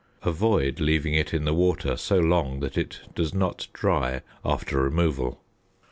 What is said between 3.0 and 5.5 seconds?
does not dry after removal.